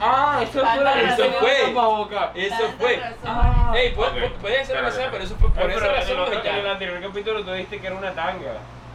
[0.00, 1.02] Ah, eso fue la razón.
[1.08, 2.46] razón Eso fue.
[2.46, 2.96] Eso fue.
[2.96, 3.16] razón.
[3.26, 3.72] Ah.
[3.76, 4.32] Ey, puede, Ok.
[4.40, 6.56] puede- ser razón, pero eso fue por Ay, esa pero en, razón el que en
[6.56, 8.52] el anterior capítulo tú dijiste que era una tanga.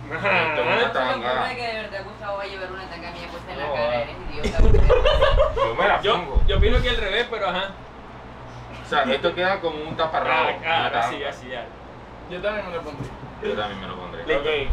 [0.10, 0.56] Una Ajá.
[0.56, 1.34] ¿Cómo se le tanga.
[1.34, 3.74] ocurre que de verdad Gustavo va a llevar una tanga mía puesta en la No,
[3.74, 3.90] cara?
[3.90, 4.02] ah.
[4.02, 4.58] Eres idiota.
[4.60, 4.78] porque-
[5.68, 6.44] Yo me la Yo, pongo.
[6.48, 7.64] yo opino que al revés, pero ajá.
[8.86, 10.50] O sea, esto queda como un taparrabo.
[10.66, 11.30] Ah, una así, tanga.
[11.30, 11.66] así ya.
[12.32, 13.12] Yo también me lo pondría.
[13.44, 14.70] Yo también me lo pondré.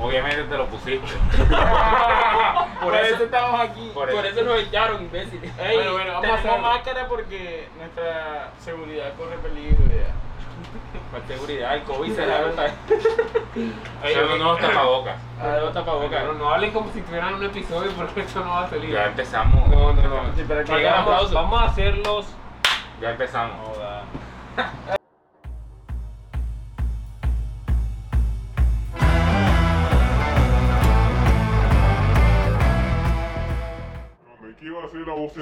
[0.00, 1.00] Obviamente te lo pusiste.
[2.82, 3.90] Por eso- eso estamos aquí.
[3.92, 4.40] Por Por eso.
[4.40, 5.42] eso nos echaron, imbécil.
[5.58, 10.14] Ey, bueno, bueno, vamos a hacer máscara porque nuestra seguridad corre peligro ya.
[11.10, 12.66] Con seguridad, el COVID se la nota.
[14.14, 15.16] Son unos tapabocas.
[15.40, 16.24] Ah, no tapabocas.
[16.24, 18.90] No, no hablen como si tuvieran un episodio porque esto no va a salir.
[18.90, 19.68] Ya empezamos.
[19.68, 20.34] No, no, no.
[20.36, 20.64] Sí, pero
[21.32, 22.26] vamos, a hacerlos.
[23.00, 23.68] Ya empezamos.
[23.68, 24.02] Joda.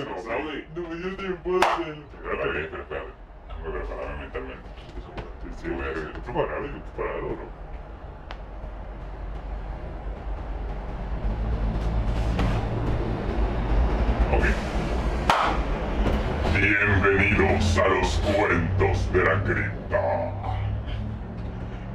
[0.04, 0.24] voz en off?
[0.74, 2.04] No me dio tiempo de hacerlo.
[2.12, 3.12] Espérate, espérate, espérate.
[3.48, 4.68] Déjame prepararme mentalmente.
[5.42, 7.66] Sí, sí, voy a estoy preparado, estoy preparado, ¿no?
[14.36, 14.44] Ok.
[16.56, 20.02] Bienvenidos a los cuentos de la cripta.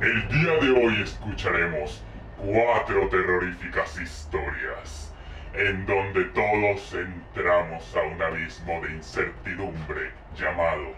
[0.02, 2.03] El día de hoy escucharemos
[2.38, 5.10] cuatro terroríficas historias
[5.53, 10.94] en donde todos entramos a un abismo de incertidumbre llamado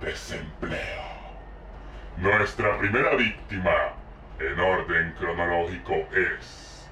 [0.00, 1.02] desempleo.
[2.16, 3.92] Nuestra primera víctima,
[4.40, 6.88] en orden cronológico, es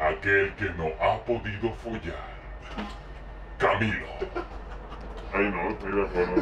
[0.00, 2.32] aquel que no ha podido follar.
[3.58, 4.06] Camilo.
[5.34, 6.34] Ay, no, estoy de acuerdo.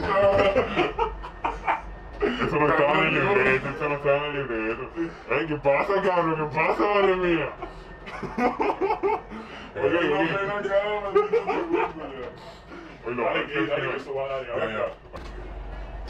[2.20, 4.90] Eso no estaba en el libreto, eso no estaba en el libreto.
[5.30, 6.36] Ay, ¿qué pasa, cabrón?
[6.36, 7.48] ¿Qué pasa, madre mía?
[9.76, 10.36] Oye, oye.
[13.06, 13.68] Oye, no, que-
[14.46, 14.86] Ya, ya.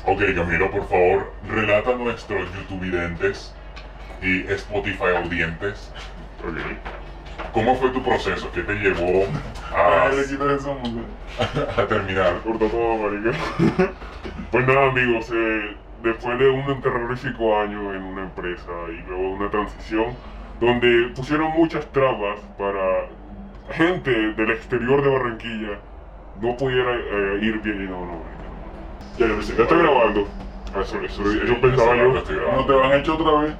[0.06, 3.54] Ok, Camilo, por favor, relata a nuestros YouTubidentes
[4.22, 5.92] y Spotify audientes.
[6.42, 7.52] Ok.
[7.52, 8.50] ¿Cómo fue tu proceso?
[8.52, 9.26] ¿Qué te llevó
[9.74, 10.06] a,
[11.76, 12.40] a terminar?
[12.42, 13.32] Corta todo, marica.
[14.50, 19.28] pues nada, amigos, eh, después de un terrorífico año en una empresa y luego de
[19.34, 20.16] una transición
[20.60, 23.08] donde pusieron muchas trabas para
[23.70, 25.78] gente del exterior de Barranquilla
[26.40, 29.18] no pudiera eh, ir bien y no, no, marica.
[29.18, 30.28] Ya, ya, ya estoy grabando.
[30.74, 32.12] Ah, Eso, eso, eso pensaba yo.
[32.12, 33.54] ¿No te van a echar otra vez?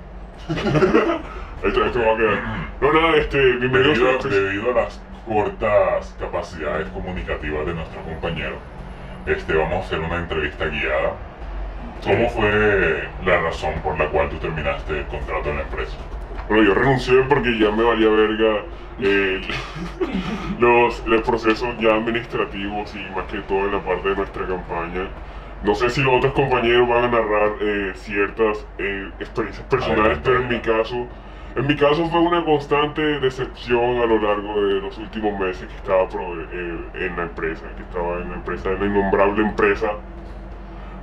[1.62, 2.43] Esto, esto va a quedar.
[2.81, 8.56] No, nada, este, bienvenidos Debido, a debido a las cortas capacidades comunicativas de nuestro compañero,
[9.27, 11.12] este, vamos a hacer una entrevista guiada.
[12.03, 15.98] ¿Cómo fue la razón por la cual tú terminaste el contrato en la empresa?
[16.50, 18.66] Bueno, yo renuncié porque ya me valía verga
[18.99, 19.41] eh,
[20.59, 25.10] los, los procesos ya administrativos y más que todo en la parte de nuestra campaña.
[25.62, 30.39] No sé si los otros compañeros van a narrar eh, ciertas eh, experiencias personales, pero
[30.41, 31.09] en mi caso,
[31.55, 35.77] en mi caso fue una constante decepción a lo largo de los últimos meses que
[35.77, 40.00] estaba pro- eh, en la empresa, que estaba en la empresa, en la innombrable empresa.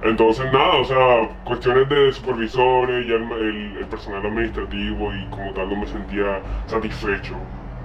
[0.04, 5.52] Entonces nada, o sea, cuestiones de supervisores, ya el, el- el personal administrativo y como
[5.54, 7.36] tal no me sentía satisfecho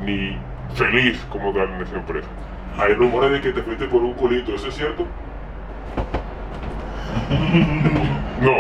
[0.05, 0.37] ni
[0.75, 2.29] feliz como tal en esa empresa.
[2.79, 5.07] Hay rumores de que te fuiste por un culito, ¿eso es cierto?
[8.43, 8.57] No,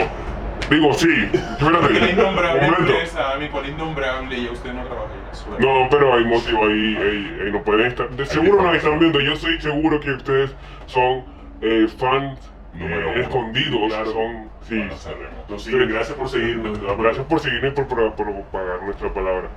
[0.70, 2.92] digo sí, espérate, momento.
[2.92, 5.08] empresa, mi cual innombrable y usted no trabaja
[5.58, 5.60] en.
[5.66, 8.08] No, pero hay motivo ahí, ahí, ahí no pueden estar.
[8.10, 10.54] De seguro nos están viendo, yo estoy seguro que ustedes
[10.86, 11.24] son
[11.62, 12.38] eh, fans
[12.80, 14.12] eh, escondidos, Claro.
[14.12, 14.82] son, sí.
[15.58, 15.76] Sí, Sí.
[15.86, 16.98] gracias por seguirnos.
[16.98, 19.48] Gracias por seguirme y por, por, por pagar nuestra palabra.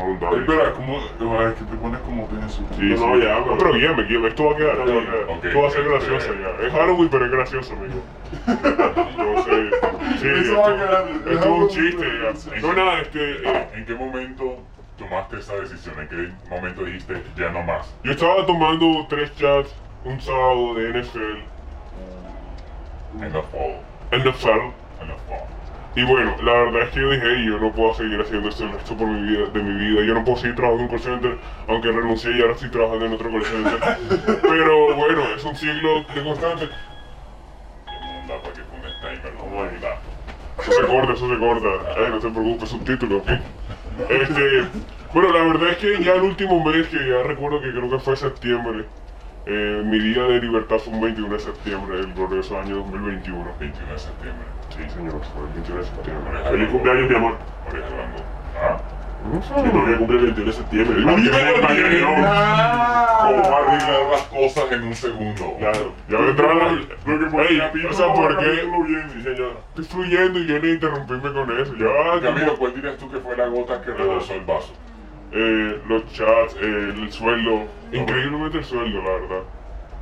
[0.00, 0.38] Ay.
[0.40, 0.98] Espera, ¿cómo?
[1.40, 2.62] Ay, que te pones como tenso.
[2.76, 5.22] Sí, no, ya, no, pero guíame, guíame, esto va a quedar, esto va a quedar.
[5.30, 6.66] Ok, esto va a ser gracioso ya.
[6.66, 8.02] Es Halloween, pero es gracioso, amigo.
[8.46, 9.74] Entonces,
[10.20, 12.60] sí, esto, va a quedar- esto es es un chiste ya.
[12.60, 14.62] No, nada, este, eh, ¿En qué momento
[14.98, 15.94] tomaste esa decisión?
[16.00, 17.92] ¿En qué momento dijiste ya no más?
[18.04, 19.74] yo estaba tomando tres chats
[20.04, 21.18] un sábado de NFL,
[23.14, 24.72] NFL, la fall.
[25.96, 28.64] y bueno, la verdad es que yo dije, "Ey, yo no puedo seguir haciendo esto
[28.64, 30.96] el resto por mi vida, de mi vida, yo no puedo seguir trabajando en un
[30.96, 33.78] call center, aunque renuncié y ahora estoy trabajando en otro call center.
[34.42, 36.68] Pero bueno, es un siglo de constante.
[38.28, 38.60] Para que
[39.00, 39.98] timer, no da.
[40.60, 41.68] Eso se corta, eso se corta.
[41.96, 43.30] Ay, no te preocupes, subtítulos, ¿ok?
[44.10, 44.64] Este,
[45.12, 47.98] bueno, la verdad es que ya el último mes, que ya recuerdo que creo que
[47.98, 48.84] fue septiembre,
[49.50, 53.46] eh, mi día de libertad fue un 21 de septiembre del glorioso año 2021.
[53.58, 54.44] 21 de septiembre.
[54.68, 56.38] Sí, señor, fue el 21 de septiembre.
[56.50, 57.38] Feliz cumpleaños, mi amor.
[57.64, 58.22] Por eso ando.
[58.60, 58.76] Ah,
[59.42, 61.02] Sí, porque cumple el 21 de septiembre.
[61.02, 61.16] ¿Cómo
[63.42, 65.56] va a arreglar las cosas en un segundo?
[65.58, 65.92] Claro.
[66.08, 66.72] Y ahora entra la...
[66.72, 68.64] Lo que Ey, o sea, ¿por qué?
[69.70, 71.74] Estoy fluyendo y viene a interrumpirme con eso.
[71.74, 74.72] Ya, Camilo, ¿cuál dirías tú que fue la gota que rebosó el vaso?
[75.32, 77.64] Eh, los chats, eh, el sueldo.
[77.92, 79.42] Increíblemente el sueldo, la verdad.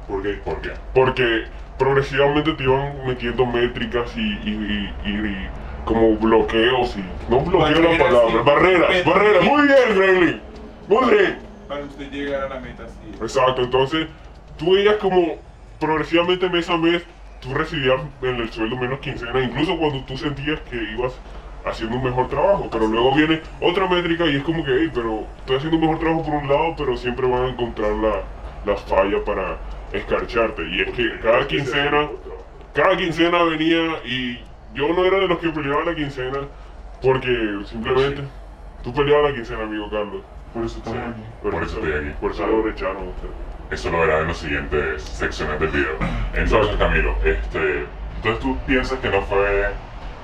[0.09, 0.33] ¿Por qué?
[0.45, 0.71] ¿Por qué?
[0.95, 1.45] Porque
[1.79, 5.49] progresivamente te iban metiendo métricas y, y, y, y
[5.85, 7.05] como bloqueos y...
[7.31, 9.45] No bloqueo la palabra, barreras, barreras.
[9.45, 10.41] Muy bien, Gremlin.
[10.89, 11.39] Muy bien.
[11.69, 13.17] Para usted llegar a la meta, sí.
[13.21, 14.07] Exacto, entonces
[14.57, 15.37] tú veías como
[15.81, 17.03] progresivamente mes a mes
[17.41, 21.13] tú recibías en el sueldo menos quincena, incluso cuando tú sentías que ibas
[21.67, 25.25] haciendo un mejor trabajo, pero luego viene otra métrica y es como que, "Ey, pero
[25.39, 28.23] estoy haciendo un mejor trabajo por un lado, pero siempre van a encontrar la,
[28.65, 29.59] la falla para
[29.93, 30.63] escarcharte.
[30.69, 32.09] Y es que cada quincena,
[32.75, 34.39] cada quincena venía y
[34.75, 36.39] yo no era de los que peleaba la quincena
[37.03, 38.23] porque simplemente
[38.83, 40.23] tú peleabas la quincena, amigo Carlos.
[40.53, 41.23] Por eso estamos aquí.
[41.43, 42.15] Por, Por eso estoy aquí.
[42.21, 43.29] Por eso lo echaron a usted.
[43.71, 45.97] Eso lo verás en las siguientes secciones del video.
[46.35, 47.85] Entonces, Camilo, este,
[48.17, 49.67] entonces tú piensas que no fue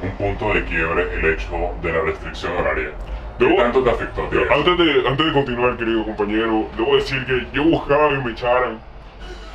[0.02, 1.48] un punto de quiebre el hecho
[1.82, 2.90] de la restricción horaria.
[3.38, 4.30] ¿Qué tanto te afectó?
[4.30, 4.52] Yo, eso?
[4.54, 8.78] antes, de, antes de continuar, querido compañero, debo decir que yo buscaba que me echaran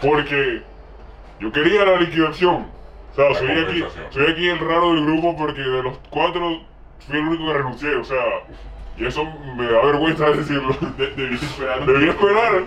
[0.02, 0.62] porque
[1.40, 2.68] yo quería la liquidación.
[3.12, 6.62] O sea, soy aquí, soy aquí el raro del grupo porque de los cuatro
[7.08, 7.96] fui el único que renuncié.
[7.96, 8.24] O sea,
[8.98, 9.24] y eso
[9.56, 10.76] me da vergüenza decirlo.
[10.98, 11.86] De- Debí esperar.
[11.86, 12.64] Debí esperar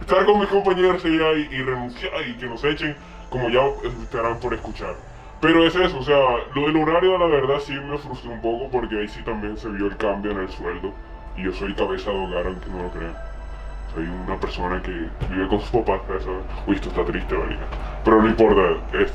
[0.00, 2.96] estar con mis compañeros allá y, y renunciar y que nos echen
[3.30, 3.60] como ya
[4.02, 4.94] estarán por escuchar.
[5.40, 6.18] Pero es eso, o sea,
[6.54, 9.68] lo del horario la verdad sí me frustró un poco porque ahí sí también se
[9.68, 10.92] vio el cambio en el sueldo.
[11.36, 13.14] Y yo soy cabeza de hogar, aunque no lo crean.
[13.94, 14.90] Soy una persona que
[15.30, 16.26] vive con sus papás, ¿sabes?
[16.66, 17.66] Uy, esto está triste, marica.
[18.04, 18.62] Pero no importa,
[18.94, 19.12] es...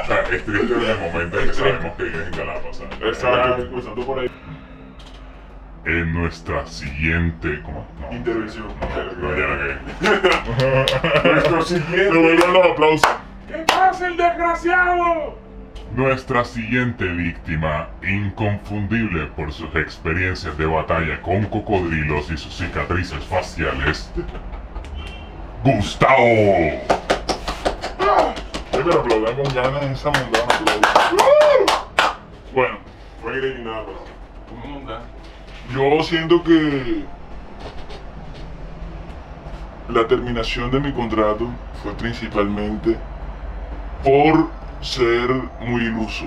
[0.04, 2.76] O sea, es triste en el momento en que sabemos que vives en Galapagos.
[2.76, 2.92] ¿sabes?
[3.00, 3.62] Exacto.
[3.62, 4.30] Empezando por ahí.
[5.86, 7.60] En nuestra siguiente.
[7.62, 7.86] ¿Cómo?
[8.00, 8.16] No.
[8.16, 8.68] Intervención.
[9.20, 11.28] No, ya la que.
[11.28, 12.10] Nuestro siguiente...
[12.10, 13.10] Me vuelvan los aplausos.
[13.46, 15.38] ¿Qué pasa, el desgraciado?
[15.94, 24.10] Nuestra siguiente víctima, inconfundible por sus experiencias de batalla con cocodrilos y sus cicatrices faciales,
[25.62, 26.16] Gustavo.
[28.72, 30.46] Yo me aplaudan con ganas esa mundana.
[32.52, 32.78] Bueno,
[33.22, 34.14] voy a eliminarlo.
[35.72, 37.04] Yo siento que
[39.88, 41.48] la terminación de mi contrato
[41.82, 42.96] fue principalmente
[44.02, 44.48] por
[44.80, 45.30] ser
[45.60, 46.26] muy iluso.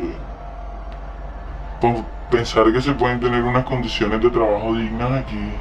[1.80, 5.52] Por pensar que se pueden tener unas condiciones de trabajo dignas aquí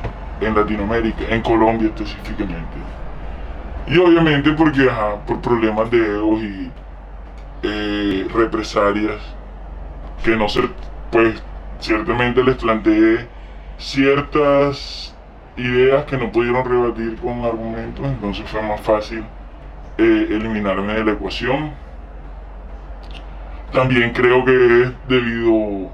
[0.40, 2.78] en Latinoamérica, en Colombia específicamente.
[3.86, 6.70] Y obviamente porque, ajá, por problemas de egos y
[7.62, 9.20] eh, represalias
[10.24, 10.62] que no se,
[11.12, 11.42] pues
[11.78, 13.28] ciertamente les planteé
[13.78, 15.14] ciertas
[15.56, 19.24] ideas que no pudieron rebatir con argumentos, entonces fue más fácil
[19.98, 21.72] eh, eliminarme de la ecuación.
[23.72, 25.90] También creo que es debido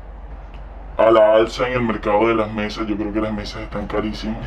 [0.97, 3.87] a la alza en el mercado de las mesas, yo creo que las mesas están
[3.87, 4.47] carísimas.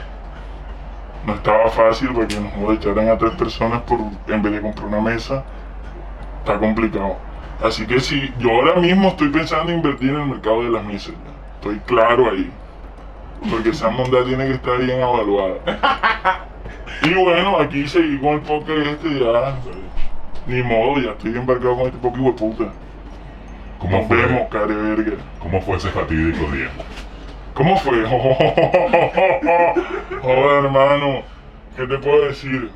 [1.25, 5.01] No estaba fácil porque nos echaran a tres personas por, en vez de comprar una
[5.01, 5.43] mesa.
[6.39, 7.17] Está complicado.
[7.63, 10.83] Así que si yo ahora mismo estoy pensando en invertir en el mercado de las
[10.83, 11.15] mesas,
[11.55, 12.51] estoy claro ahí.
[13.49, 15.55] Porque esa monda tiene que estar bien evaluada.
[17.01, 19.55] Y bueno, aquí seguí con el podcast este ya.
[20.47, 22.65] Ni modo, ya estoy embarcado con este poco de puta.
[23.79, 24.17] ¿Cómo Nos fue?
[24.17, 25.17] vemos, care verga.
[25.39, 26.69] ¿Cómo fue ese fatídico día?
[27.53, 28.03] ¿Cómo fue?
[30.21, 31.21] Joder, hermano,
[31.75, 32.69] ¿qué te puedo decir?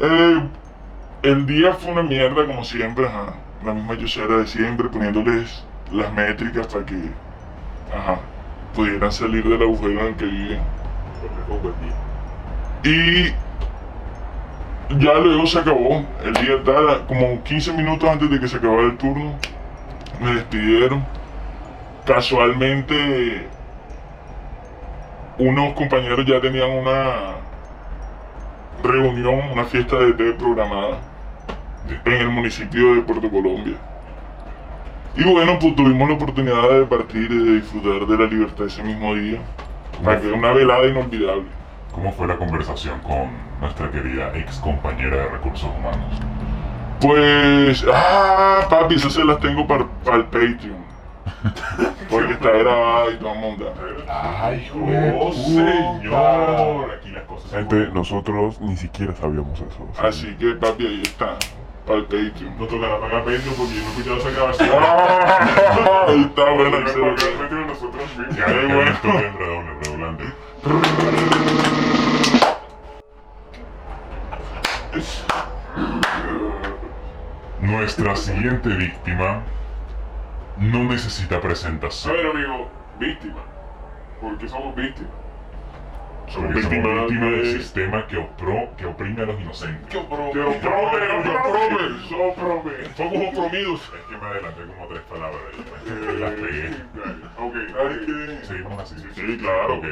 [0.00, 0.42] Eh,
[1.22, 3.34] el día fue una mierda, como siempre, ajá.
[3.64, 6.96] La misma yosera de siempre, poniéndoles las métricas para que,
[7.94, 8.18] ajá,
[8.74, 10.60] pudieran salir del agujero en el que viven.
[12.84, 13.28] Y
[14.98, 16.04] ya luego se acabó.
[16.24, 19.34] El día estaba como 15 minutos antes de que se acabara el turno.
[20.20, 21.04] Me despidieron
[22.04, 23.46] casualmente
[25.38, 27.36] unos compañeros ya tenían una
[28.82, 30.98] reunión, una fiesta de té programada
[32.04, 33.76] en el municipio de Puerto Colombia.
[35.14, 38.82] Y bueno, pues tuvimos la oportunidad de partir y de disfrutar de la libertad ese
[38.82, 39.40] mismo día.
[40.02, 41.44] Para que una velada inolvidable.
[41.92, 43.28] ¿Cómo fue la conversación con
[43.60, 46.18] nuestra querida ex compañera de recursos humanos?
[47.00, 49.84] Pues, ah, papi, esas se las tengo para
[50.16, 50.92] el Patreon.
[52.10, 53.74] Porque está grabada y todo el mundo.
[54.08, 54.70] ¡Ay,
[55.18, 56.90] ¡Oh, señor!
[56.98, 57.50] Aquí las cosas.
[57.50, 59.88] Gente, nosotros ni siquiera sabíamos eso.
[60.02, 61.36] Así que, papi, ahí está.
[61.86, 62.58] Para el Patreon.
[62.58, 64.68] No tocará pagar Patreon porque yo no he escuchado esa grabación.
[66.26, 68.36] Está buena, Para se lo Patreon nosotros mismos.
[68.36, 68.90] Ya, bueno.
[68.90, 70.24] esto es redoble, redolante.
[77.60, 79.42] Nuestra siguiente víctima
[80.58, 82.12] no necesita A presentación.
[82.14, 83.40] ver, amigo, víctima.
[84.20, 85.10] ¿Por qué somos víctimas?
[86.36, 87.52] Víctimas víctimas del de...
[87.58, 89.88] sistema que, opro- que oprime a los inocentes.
[89.90, 90.98] Que oprome, que oprome,
[92.08, 92.72] que oprome.
[92.96, 93.80] Somos oprimidos.
[93.94, 96.18] Es que me adelanté como tres palabras ahí.
[96.20, 96.70] Las pegué.
[97.38, 98.44] Ok.
[98.44, 98.94] Seguimos así.
[99.14, 99.74] Sí, claro.
[99.76, 99.84] Ok.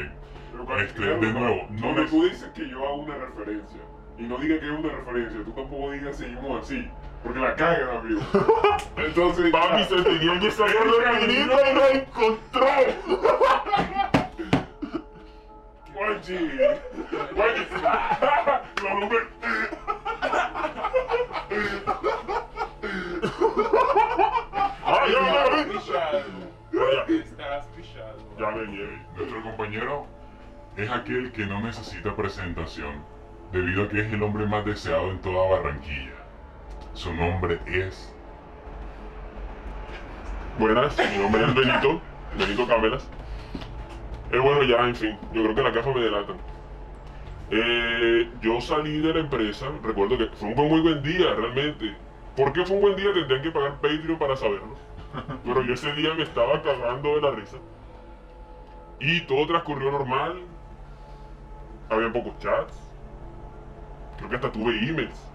[0.83, 3.81] Este, de nuevo, no me- tú dices que yo hago una referencia
[4.19, 6.89] y no diga que es una referencia, tú tampoco digas seguimos así,
[7.23, 8.21] porque la cagan, amigo.
[8.97, 12.67] Entonces, Papi se tenía que sacar la esquinita y la encontró.
[16.01, 16.33] Juanchi,
[17.37, 19.29] Juanchi, La mujer.
[24.87, 25.21] Ay, ya,
[25.93, 26.25] ya,
[27.07, 28.17] Estás pillado.
[28.39, 28.97] Ya llevé.
[29.15, 30.07] Nuestro compañero
[30.79, 33.05] es aquel que no necesita presentación
[33.53, 36.15] debido a que es el hombre más deseado en toda Barranquilla.
[36.95, 38.11] Su nombre es
[40.59, 42.01] Buenas, mi nombre es Benito,
[42.39, 43.07] Benito Cámeras.
[44.33, 46.37] Eh, bueno, ya, en fin, yo creo que la caja me delatan.
[47.51, 51.97] Eh, yo salí de la empresa, recuerdo que fue un muy buen día, realmente.
[52.37, 53.13] ¿Por qué fue un buen día?
[53.13, 54.77] Tendrían que pagar Patreon para saberlo.
[55.45, 57.57] Pero yo ese día me estaba cagando de la risa.
[59.01, 60.43] Y todo transcurrió normal.
[61.89, 62.75] Había pocos chats.
[64.17, 65.31] Creo que hasta tuve emails.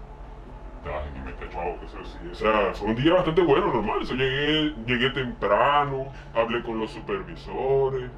[2.30, 4.02] O sea, fue un día bastante bueno, normal.
[4.02, 8.10] Eso llegué, llegué temprano, hablé con los supervisores,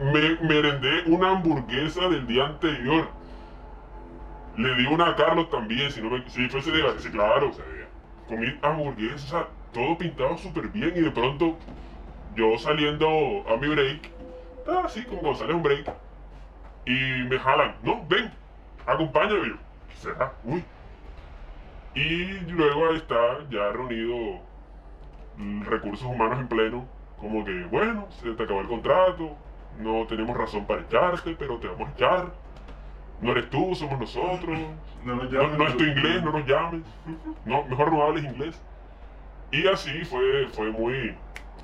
[0.00, 3.08] me merendé una hamburguesa del día anterior.
[4.56, 7.50] Le di una a Carlos también, si no me, si fue ese día, sí, claro.
[8.28, 11.56] Comí hamburguesa, todo pintado súper bien y de pronto
[12.34, 13.06] yo saliendo
[13.48, 14.10] a mi break,
[14.68, 15.90] ah, así como cuando sale un break,
[16.84, 18.30] y me jalan, no, ven,
[18.86, 19.48] acompáñame.
[19.48, 19.56] Yo.
[21.94, 24.40] Y luego está ya reunido
[25.64, 26.86] recursos humanos en pleno,
[27.18, 29.36] como que, bueno, se te acabó el contrato,
[29.78, 32.32] no tenemos razón para echarte, pero te vamos a echar.
[33.20, 34.58] No eres tú, somos nosotros.
[35.04, 35.58] No nos No, llames.
[35.58, 36.82] no es tu inglés, no nos llames.
[37.44, 38.60] No, mejor no hables inglés.
[39.52, 41.14] Y así fue, fue muy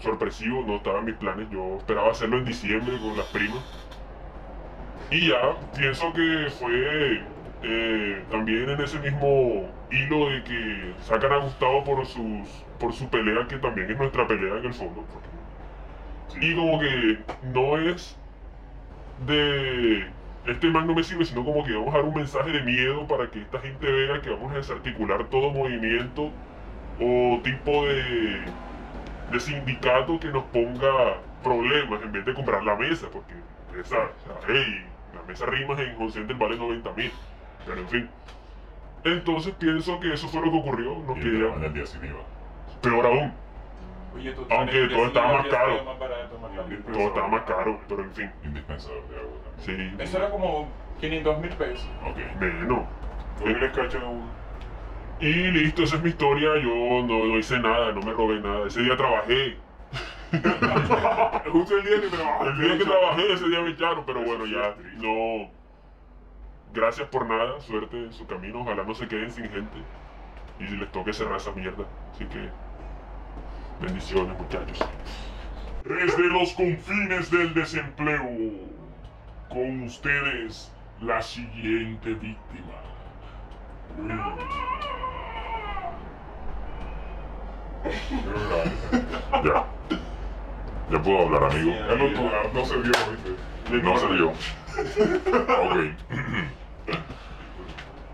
[0.01, 1.49] sorpresivo, no estaba en mis planes.
[1.51, 3.63] Yo esperaba hacerlo en diciembre con las primas.
[5.11, 7.23] Y ya, pienso que fue
[7.63, 13.09] eh, también en ese mismo hilo de que sacan a Gustavo por, sus, por su
[13.11, 15.05] pelea, que también es nuestra pelea en el fondo.
[15.13, 15.29] porque-
[16.41, 17.19] Y como que
[17.53, 18.17] no es
[19.27, 20.07] de
[20.47, 23.07] este man no me sirve, sino como que vamos a dar un mensaje de miedo
[23.07, 26.31] para que esta gente vea que vamos a desarticular todo movimiento
[27.01, 28.41] o tipo de,
[29.31, 33.35] de sindicato que nos ponga problemas en vez de comprar la mesa, porque
[33.81, 34.85] esa, o sea, hey,
[35.15, 37.13] la mesa rimas en Home Center vale 90 mil,
[37.65, 38.11] pero en fin.
[39.05, 42.21] Entonces pienso que eso fue lo que ocurrió, no Y el día sin IVA.
[42.81, 43.33] peor aún,
[44.15, 45.73] Oye, tú Aunque todo estaba más caro.
[45.73, 46.69] está más barato, más caro.
[46.93, 49.91] todo estaba más caro, pero en fin, de agua también.
[49.97, 50.69] sí, Eso era como
[51.01, 51.89] 500 mil pesos.
[52.05, 52.41] Ok.
[52.41, 52.85] menos.
[53.39, 54.27] Tú les cachan a uno.
[55.21, 56.51] Y listo, esa es mi historia.
[56.57, 56.69] Yo
[57.07, 58.67] no, no hice nada, no me robé nada.
[58.67, 59.57] Ese día trabajé.
[61.53, 62.49] Justo el día que trabajaste.
[62.51, 65.51] El día que trabajé, ese día me echaron, pero Eso bueno, ya no.
[66.73, 68.61] Gracias por nada, suerte en su camino.
[68.63, 69.77] Ojalá no se queden sin gente.
[70.59, 71.85] Y les toque cerrar esa mierda.
[72.13, 72.49] Así que.
[73.83, 74.79] Bendiciones, muchachos.
[75.85, 78.23] Desde los confines del desempleo,
[79.49, 82.75] con ustedes la siguiente víctima.
[89.43, 89.67] Ya.
[90.91, 91.73] Ya puedo hablar, amigo.
[91.73, 91.97] Ya
[92.55, 93.83] no, se vio, ¿viste?
[93.83, 94.29] No se dio.
[95.61, 95.77] Ok.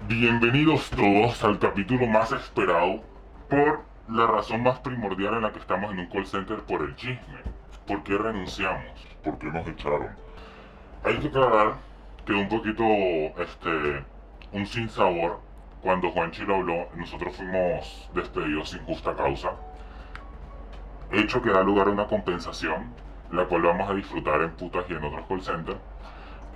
[0.09, 3.03] Bienvenidos todos al capítulo más esperado
[3.51, 6.97] por la razón más primordial en la que estamos en un call center por el
[6.97, 7.39] chisme.
[7.87, 9.07] ¿Por qué renunciamos?
[9.23, 10.09] ¿Por qué nos echaron?
[11.05, 11.75] Hay que aclarar
[12.25, 12.85] que un poquito,
[13.41, 14.05] este,
[14.53, 15.41] un sinsabor
[15.83, 19.53] cuando Juanchi lo habló, nosotros fuimos despedidos sin justa causa.
[21.13, 22.93] Hecho que da lugar a una compensación,
[23.31, 25.79] la cual vamos a disfrutar en putas y en otros call centers.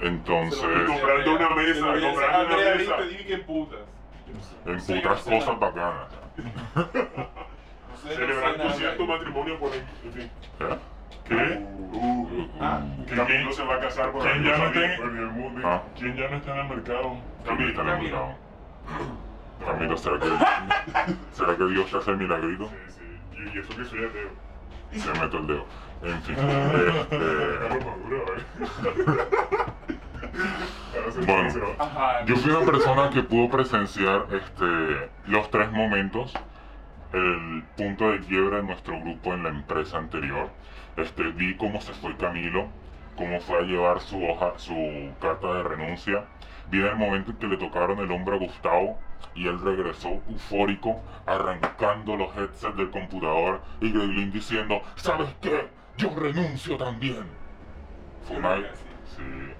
[0.01, 2.97] Entonces, Comprando una mesa, comprando una mesa.
[2.97, 3.81] Viste, dije que putas.
[4.67, 6.09] en putas sí, cosas bacanas.
[8.03, 9.83] Celebrar tu cierto matrimonio por ahí.
[10.05, 10.31] En fin.
[10.61, 10.79] ¿Eh?
[11.29, 11.67] ¿Qué?
[12.61, 15.61] Ah, Que Camilo se va a casar por ¿Quién ya no el mundo.
[15.65, 15.83] Ah.
[15.99, 17.17] ¿Quién ya no está en el mercado?
[17.47, 18.09] Camilo, está Camilo.
[18.09, 18.39] enamorado.
[19.65, 20.27] Camilo, ¿será que,
[21.33, 22.69] ¿será que Dios te hace el milagrito?
[22.69, 23.41] Sí, sí.
[23.55, 24.31] Y, y eso que soy ateo.
[24.93, 25.67] Se meto el dedo.
[26.03, 26.35] En fin.
[26.35, 27.17] Carlos este,
[27.85, 28.43] Maduro, ¿eh?
[31.27, 31.49] Bueno.
[32.27, 36.33] yo fui una persona que pudo presenciar este, los tres momentos,
[37.13, 40.51] el punto de quiebra de nuestro grupo en la empresa anterior.
[40.97, 42.69] Este, vi cómo se fue Camilo,
[43.17, 46.25] cómo fue a llevar su hoja, su carta de renuncia.
[46.71, 48.99] Vi en el momento en que le tocaron el hombro a Gustavo
[49.35, 55.69] y él regresó eufórico, arrancando los headsets del computador y Greglin diciendo, ¿sabes qué?
[55.97, 57.25] Yo renuncio también.
[58.27, 59.52] Fue una, sí,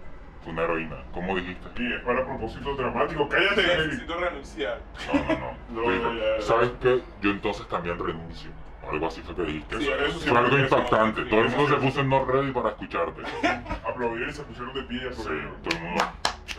[0.53, 0.97] una heroína.
[1.13, 1.69] ¿Cómo dijiste?
[1.83, 3.29] Y es para propósito dramático.
[3.29, 3.87] ¡Cállate, Nelly!
[3.87, 4.81] Necesito renunciar.
[5.13, 5.63] No, no, no.
[5.73, 6.43] No, Digo, ya, ya.
[6.43, 7.01] ¿Sabes qué?
[7.23, 8.51] Yo entonces también renuncio.
[8.91, 9.79] Algo así fue que dijiste.
[9.79, 11.23] Sí, eso sí fue algo impactante.
[11.25, 13.23] Todo el eso mundo se puso en no ready para escucharte.
[13.89, 16.05] Aplaudieron y se pusieron de pie y Sí, todo el mundo.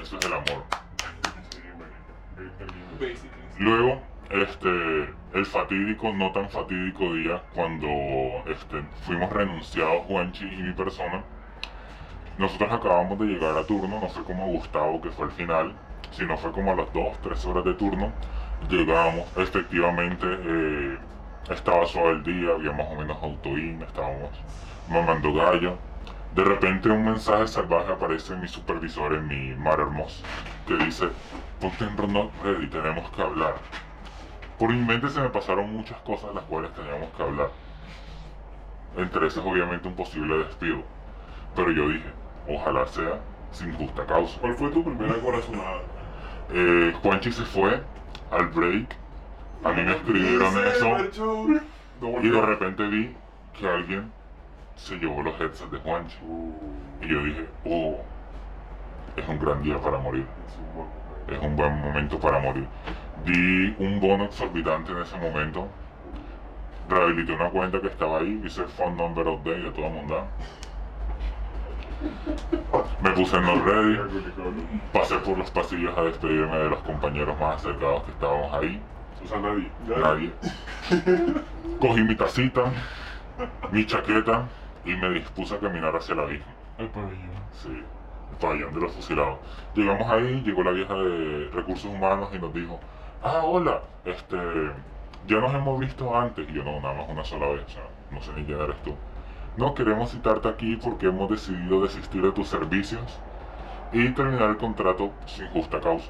[0.01, 0.63] Eso es el amor.
[2.99, 3.29] Sí.
[3.59, 7.87] Luego, este, el fatídico, no tan fatídico día cuando
[8.47, 11.23] este, fuimos renunciados Juanchi y mi persona.
[12.37, 15.73] Nosotros acabamos de llegar a turno, no fue como Gustavo que fue al final,
[16.11, 18.11] sino fue como a las 2, 3 horas de turno.
[18.69, 20.97] Llegamos, efectivamente eh,
[21.49, 24.31] estaba suave el día, había más o menos autoín, estábamos
[24.89, 25.77] mamando gallo.
[26.33, 30.25] De repente un mensaje salvaje aparece en mi supervisor, en mi Mattermost,
[30.67, 31.09] que dice,
[31.59, 33.55] ponte en Ronald Ready, tenemos que hablar.
[34.57, 37.49] Por mi mente se me pasaron muchas cosas las cuales teníamos que hablar.
[38.97, 40.83] Entre esas obviamente un posible despido.
[41.55, 42.09] Pero yo dije,
[42.47, 43.19] ojalá sea
[43.51, 44.39] sin justa causa.
[44.39, 45.81] ¿Cuál fue tu primera corazonada?
[46.51, 47.81] Eh, Juanchi se fue
[48.31, 48.95] al break.
[49.63, 50.97] A mí me escribieron eso.
[52.21, 53.15] Y de repente vi
[53.57, 54.11] que alguien
[54.75, 56.17] se llevó los headsets de Juanchi.
[57.01, 57.97] Y yo dije, oh,
[59.15, 60.25] es un gran día para morir.
[61.27, 62.67] Es un buen momento para morir.
[63.25, 65.67] Di un bono exorbitante en ese momento.
[66.89, 70.27] Rehabilité una cuenta que estaba ahí, hice phone number of day de todo el mundo.
[73.01, 73.99] Me puse en los ready,
[74.93, 78.81] pasé por los pasillos a despedirme de los compañeros más acercados que estábamos ahí.
[79.23, 79.71] O sea, nadie.
[79.87, 80.31] Nadie.
[81.79, 82.63] Cogí mi tacita,
[83.71, 84.47] mi chaqueta
[84.85, 86.45] y me dispuse a caminar hacia el abismo.
[86.77, 87.31] El pabellón.
[87.51, 89.39] Sí, el pabellón de los fusilados.
[89.75, 92.79] Llegamos ahí, llegó la vieja de recursos humanos y nos dijo,
[93.23, 94.37] ah, hola, este,
[95.27, 96.49] ya nos hemos visto antes.
[96.49, 98.81] Y yo no, nada más una sola vez, o sea, no sé ni quién eres
[98.83, 98.95] tú.
[99.55, 103.19] No, queremos citarte aquí porque hemos decidido desistir de tus servicios
[103.91, 106.09] y terminar el contrato sin justa causa.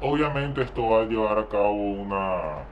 [0.00, 2.64] Obviamente esto va a llevar a cabo una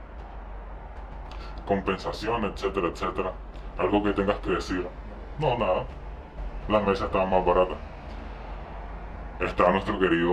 [1.66, 3.32] compensación, etcétera, etcétera.
[3.78, 4.86] Algo que tengas que decir.
[5.38, 5.84] No, nada.
[6.68, 7.76] La mesa estaba más barata.
[9.38, 10.32] Está nuestro querido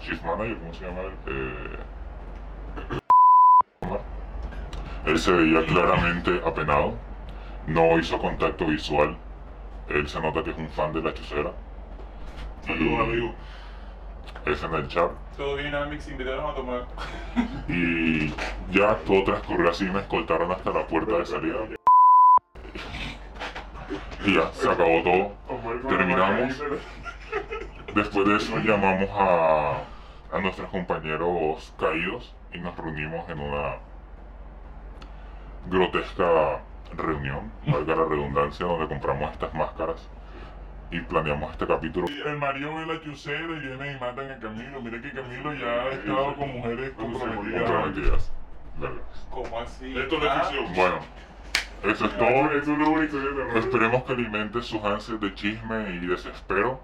[0.00, 1.12] Chief Manager, ¿cómo se llama él?
[1.26, 1.78] Eh,
[5.06, 7.07] él se veía claramente apenado.
[7.68, 9.14] No hizo contacto visual.
[9.90, 11.52] Él se nota que es un fan de la chusera.
[12.66, 13.34] Saludos, amigo.
[14.46, 15.10] Es en el chat.
[15.36, 16.86] Todo bien, Amix, invitaron a tomar.
[17.68, 18.32] Y
[18.70, 21.58] ya todo transcurrió así, me escoltaron hasta la puerta de salida.
[24.24, 25.88] Y ya, se acabó todo.
[25.88, 26.62] Terminamos.
[27.94, 29.82] Después de eso llamamos a,
[30.32, 33.76] a nuestros compañeros caídos y nos reunimos en una
[35.68, 36.62] grotesca
[36.96, 40.08] reunión, valga la redundancia, donde compramos estas máscaras
[40.90, 42.06] y planeamos este capítulo.
[42.26, 44.80] El marido ve la chusera y viene y matan a Camilo.
[44.80, 47.62] Mire que Camilo ya ha estado con mujeres comprometidas.
[47.62, 48.32] Comprometidas.
[49.30, 49.98] ¿Cómo así?
[49.98, 50.74] Esto no es Ah, ficción.
[50.74, 50.98] Bueno,
[51.84, 52.52] eso es todo.
[52.52, 53.58] Es una.
[53.58, 56.80] Esperemos que alimente sus ansias de chisme y desespero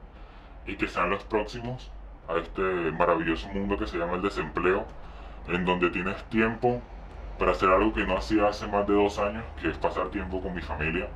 [0.66, 1.90] y que sean los próximos
[2.28, 2.62] a este
[2.92, 4.86] maravilloso mundo que se llama el desempleo,
[5.48, 6.82] en donde tienes tiempo
[7.38, 10.40] para hacer algo que no hacía hace más de dos años, que es pasar tiempo
[10.40, 11.08] con mi familia.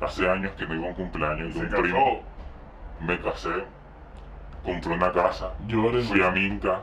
[0.00, 1.82] Hace años que no iba a un cumpleaños de un casó.
[1.82, 2.20] primo,
[3.00, 3.64] me casé,
[4.64, 5.52] compré una casa,
[6.08, 6.80] fui a Minca,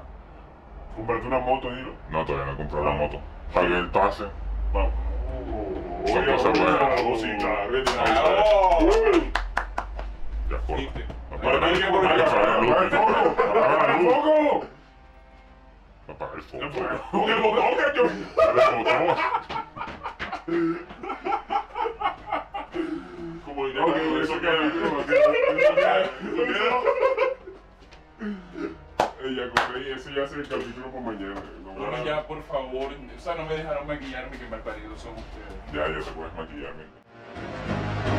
[0.95, 1.69] Comprate una moto,
[2.10, 3.21] no todavía no compré la moto,
[3.53, 4.25] pagué el pase,
[4.73, 4.91] Vamos.
[6.05, 6.79] Son cosas buenas.
[10.49, 10.89] ya corta.
[11.32, 11.97] Apaga el foco.
[11.97, 12.73] apaga la luz.
[12.89, 13.36] ¡Foco!
[13.39, 14.65] Apaga el El foco.
[16.17, 16.29] foco.
[16.49, 18.04] Con el botón, cacho.
[23.45, 24.52] Como diría Ok, Carlos, eso eso queda.
[24.52, 24.67] queda.
[25.58, 26.06] Eso queda.
[29.21, 31.41] Eh, Ya corté y ese ya hace el capítulo por mañana.
[31.63, 32.91] No, Bueno, ya, por favor.
[33.17, 35.73] O sea, no me dejaron maquillarme, que mal paridos son ustedes.
[35.73, 38.18] Ya, ya te puedes maquillar, mira.